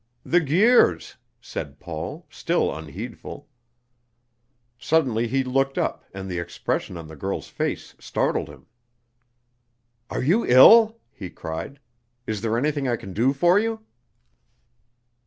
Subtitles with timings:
[0.25, 3.47] "The Guirs!" said Paul, still unheedful.
[4.79, 8.65] Suddenly he looked up, and the expression on the girl's face startled him.
[10.09, 11.79] "Are you ill?" he cried.
[12.25, 13.85] "Is there anything I can do for you?"